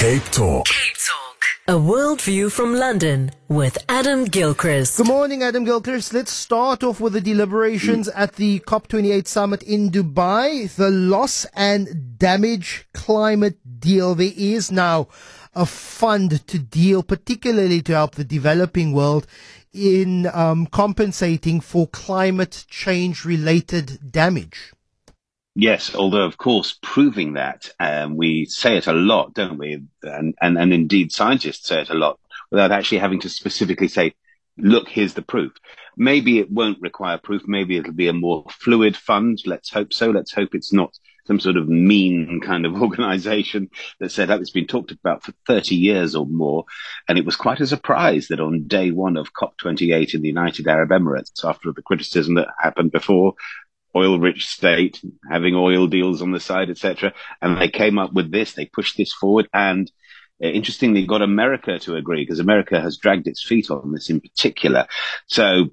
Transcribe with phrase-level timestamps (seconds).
[0.00, 0.64] Cape Talk.
[0.64, 1.44] Cape Talk.
[1.68, 4.96] A worldview from London with Adam Gilchrist.
[4.96, 6.14] Good morning, Adam Gilchrist.
[6.14, 10.74] Let's start off with the deliberations at the COP28 summit in Dubai.
[10.74, 14.14] The loss and damage climate deal.
[14.14, 15.08] There is now
[15.54, 19.26] a fund to deal, particularly to help the developing world
[19.74, 24.72] in um, compensating for climate change related damage.
[25.60, 29.82] Yes, although of course proving that um, we say it a lot, don't we?
[30.02, 32.18] And, and and indeed scientists say it a lot
[32.50, 34.14] without actually having to specifically say,
[34.56, 35.52] "Look, here's the proof."
[35.98, 37.42] Maybe it won't require proof.
[37.46, 39.42] Maybe it'll be a more fluid fund.
[39.44, 40.10] Let's hope so.
[40.10, 43.68] Let's hope it's not some sort of mean kind of organization
[43.98, 44.40] that set up.
[44.40, 46.64] It's been talked about for 30 years or more.
[47.06, 50.66] And it was quite a surprise that on day one of COP28 in the United
[50.66, 53.34] Arab Emirates, after the criticism that happened before,
[53.94, 57.12] oil rich state, having oil deals on the side, etc.
[57.40, 59.90] And they came up with this, they pushed this forward and
[60.42, 64.20] uh, interestingly got America to agree because America has dragged its feet on this in
[64.20, 64.86] particular.
[65.26, 65.66] So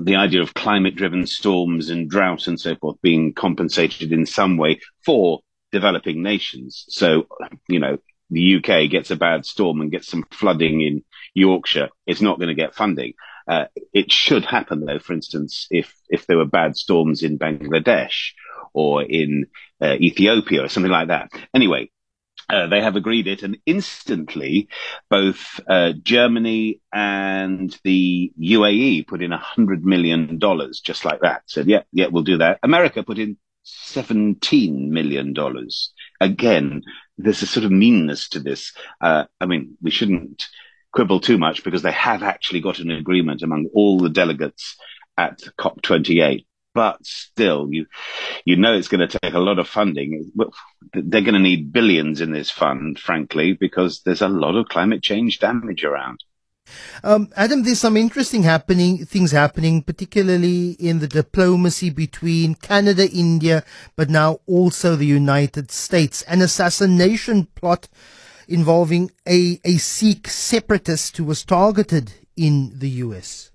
[0.00, 4.56] the idea of climate driven storms and drought and so forth being compensated in some
[4.56, 5.40] way for
[5.72, 6.84] developing nations.
[6.88, 7.26] So,
[7.68, 7.98] you know,
[8.30, 11.88] the UK gets a bad storm and gets some flooding in Yorkshire.
[12.06, 13.14] It's not going to get funding.
[13.48, 18.32] Uh, it should happen though, for instance, if, if there were bad storms in Bangladesh
[18.72, 19.46] or in
[19.80, 21.30] uh, Ethiopia or something like that.
[21.54, 21.90] Anyway,
[22.48, 24.68] uh, they have agreed it, and instantly,
[25.10, 31.42] both uh, Germany and the UAE put in hundred million dollars, just like that.
[31.46, 35.92] Said, "Yeah, yeah, we'll do that." America put in seventeen million dollars.
[36.20, 36.82] Again,
[37.18, 38.72] there's a sort of meanness to this.
[39.00, 40.46] Uh, I mean, we shouldn't
[40.96, 44.76] quibble too much because they have actually got an agreement among all the delegates
[45.18, 46.46] at COP28.
[46.74, 47.86] But still, you
[48.44, 50.30] you know it's going to take a lot of funding.
[50.92, 55.02] They're going to need billions in this fund, frankly, because there's a lot of climate
[55.02, 56.22] change damage around.
[57.02, 63.64] Um, Adam, there's some interesting happening things happening, particularly in the diplomacy between Canada, India,
[63.96, 66.22] but now also the United States.
[66.22, 67.88] An assassination plot
[68.48, 73.50] involving a, a Sikh separatist who was targeted in the US.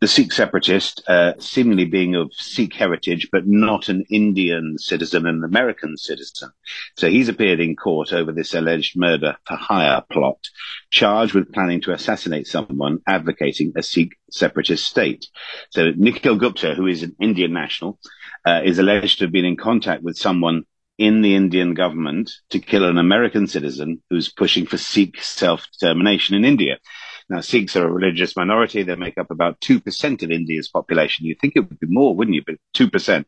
[0.00, 5.42] The Sikh separatist, uh, seemingly being of Sikh heritage, but not an Indian citizen, an
[5.42, 6.50] American citizen.
[6.96, 10.38] So he's appeared in court over this alleged murder for hire plot,
[10.90, 15.26] charged with planning to assassinate someone advocating a Sikh separatist state.
[15.70, 17.98] So Nikhil Gupta, who is an Indian national,
[18.46, 20.64] uh, is alleged to have been in contact with someone
[20.98, 26.44] in the Indian government to kill an American citizen who's pushing for Sikh self-determination in
[26.44, 26.78] India.
[27.30, 28.82] Now, Sikhs are a religious minority.
[28.82, 31.26] They make up about 2% of India's population.
[31.26, 32.42] You'd think it would be more, wouldn't you?
[32.44, 33.24] But 2%.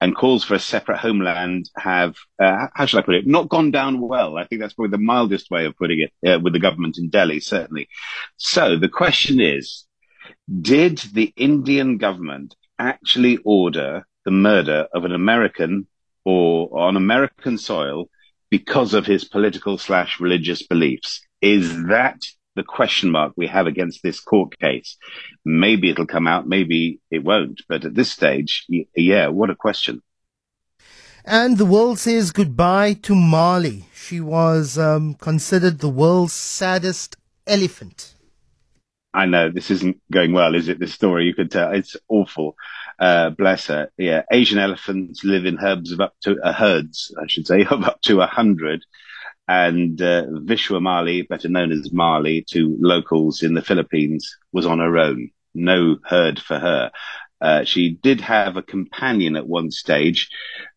[0.00, 3.70] And calls for a separate homeland have, uh, how shall I put it, not gone
[3.70, 4.36] down well.
[4.36, 7.08] I think that's probably the mildest way of putting it uh, with the government in
[7.08, 7.88] Delhi, certainly.
[8.36, 9.84] So the question is,
[10.60, 15.86] did the Indian government actually order the murder of an American
[16.26, 18.10] or on American soil
[18.50, 21.24] because of his political slash religious beliefs.
[21.40, 22.20] Is that
[22.56, 24.96] the question mark we have against this court case?
[25.44, 27.62] Maybe it'll come out, maybe it won't.
[27.68, 28.66] But at this stage,
[28.96, 30.02] yeah, what a question.
[31.24, 33.84] And the world says goodbye to Mali.
[33.94, 37.16] She was um, considered the world's saddest
[37.46, 38.14] elephant.
[39.14, 40.78] I know this isn't going well, is it?
[40.78, 42.56] This story, you could tell it's awful.
[42.98, 43.90] Uh, bless her.
[43.98, 47.84] Yeah, Asian elephants live in herds of up to uh, herds, I should say, of
[47.84, 48.84] up to a hundred.
[49.48, 54.80] And uh, Vishwa Mali, better known as Mali to locals in the Philippines, was on
[54.80, 55.30] her own.
[55.54, 56.90] No herd for her.
[57.40, 60.30] Uh, she did have a companion at one stage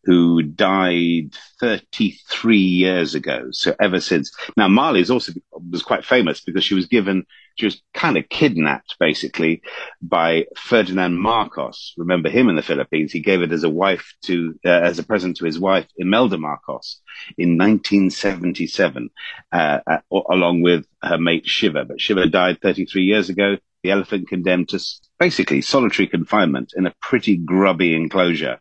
[0.04, 3.48] who died 33 years ago.
[3.50, 5.32] So ever since now, Mali is also
[5.70, 7.26] was quite famous because she was given
[7.60, 9.62] she was kind of kidnapped basically
[10.00, 11.92] by Ferdinand Marcos.
[11.98, 13.12] Remember him in the Philippines?
[13.12, 16.38] He gave it as a wife to, uh, as a present to his wife, Imelda
[16.38, 17.00] Marcos
[17.36, 19.10] in 1977,
[19.52, 21.84] uh, uh, along with her mate Shiva.
[21.84, 23.58] But Shiva died 33 years ago.
[23.82, 24.80] The elephant condemned to
[25.18, 28.58] basically solitary confinement in a pretty grubby enclosure.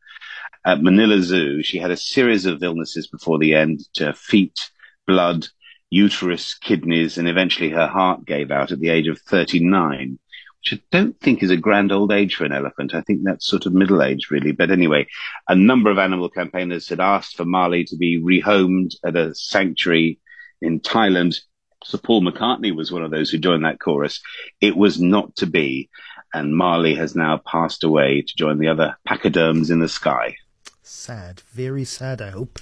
[0.66, 4.60] At Manila Zoo, she had a series of illnesses before the end to her feet,
[5.08, 5.48] blood,
[5.90, 10.20] uterus, kidneys, and eventually her heart gave out at the age of 39,
[10.62, 12.94] which I don't think is a grand old age for an elephant.
[12.94, 14.52] I think that's sort of middle age, really.
[14.52, 15.08] But anyway,
[15.48, 20.20] a number of animal campaigners had asked for Mali to be rehomed at a sanctuary
[20.62, 21.40] in Thailand.
[21.84, 24.22] Sir Paul McCartney was one of those who joined that chorus.
[24.60, 25.90] It was not to be.
[26.34, 30.36] And Mali has now passed away to join the other pachyderms in the sky.
[30.84, 32.60] Sad, very sad, I hope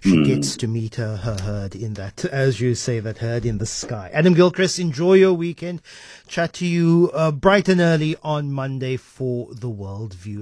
[0.00, 3.58] she gets to meet her, her herd in that, as you say, that herd in
[3.58, 4.10] the sky.
[4.12, 5.82] Adam Gilchrist, enjoy your weekend.
[6.28, 10.34] Chat to you uh, bright and early on Monday for the World View.